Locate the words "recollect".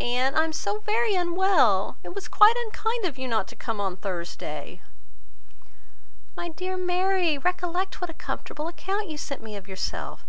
7.36-8.00